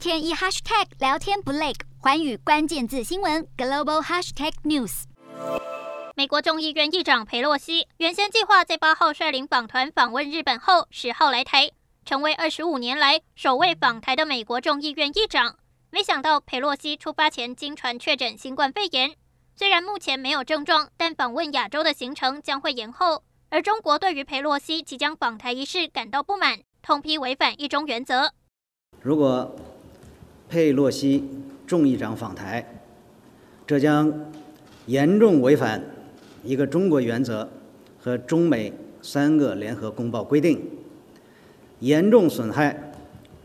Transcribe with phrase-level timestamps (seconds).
[0.00, 5.02] 天一 hashtag 聊天不累，环宇关键字新闻 global hashtag news。
[6.16, 11.70] 美国众议院议长裴洛西原先计划在八号率领访团访问日本后，十号来台，
[12.06, 15.56] 成为二十五年来首位访台的美国众议院议长。
[15.90, 19.14] 没想到裴洛西出发前经传确诊新冠肺炎，
[19.54, 23.22] 虽然目前没有症状，但访问亚洲的行程将会延后。
[23.50, 28.32] 而中国对于裴洛西即将访台一事感到不满，痛批违反一中原则。
[29.02, 29.54] 如果
[30.50, 31.22] 佩洛西
[31.64, 32.82] 众议长访台，
[33.68, 34.12] 这将
[34.86, 35.80] 严重违反
[36.42, 37.48] 一个中国原则
[38.00, 40.60] 和中美三个联合公报规定，
[41.78, 42.92] 严重损害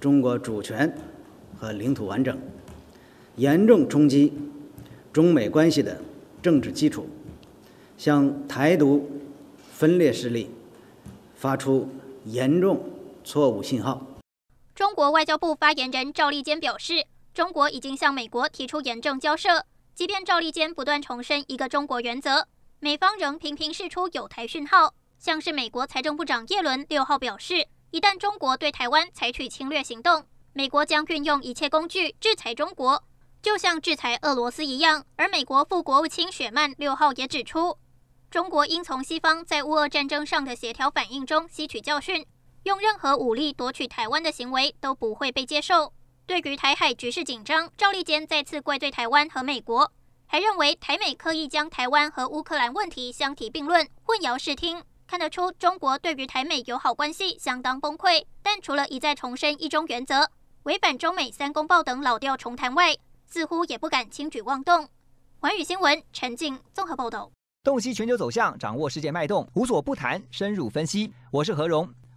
[0.00, 0.90] 中国主权
[1.58, 2.34] 和领土完整，
[3.36, 4.32] 严重冲击
[5.12, 5.98] 中美关系的
[6.40, 7.06] 政治基础，
[7.98, 9.06] 向台独
[9.70, 10.48] 分裂势力
[11.34, 11.86] 发出
[12.24, 12.80] 严重
[13.22, 14.15] 错误信号。
[14.76, 22.46] 中国外交部发言人赵立坚表示，中国已经向美国提出严正交涉，即便赵立坚不断重申一个中国原则，
[22.80, 24.92] 美方仍频频释出有台讯号。
[25.18, 33.02] 像是美国财政部长耶伦六号表示，一旦中国对台湾采取侵略行动，美国将运用一切工具制裁中国，
[33.40, 35.06] 就像制裁俄罗斯一样。
[35.16, 37.78] 而美国副国务卿雪曼六号也指出，
[38.30, 42.26] 中国应从西方在乌俄战争上的协调反应中吸取教训。
[42.66, 45.92] 用任何武力夺取台湾的行为都不会被接受。
[46.26, 49.92] 对于台海局势紧张，赵立坚再次怪罪台湾和美国，
[50.26, 54.82] 还认为台美刻意将台湾和乌克兰问题相提并论，混淆视听。
[55.06, 58.24] 看得出中国对于台美友好关系相当崩溃。
[58.42, 60.28] 但除了一再重申一中原则、
[60.64, 64.88] 违反中美三公报等老调重弹外，似乎也不敢轻举妄动。
[65.38, 67.30] 寰宇新闻陈静综合报道。
[67.62, 71.12] 洞悉全球走向，掌握世界脉动，无所不谈，深入分析。
[71.30, 71.88] 我是何荣。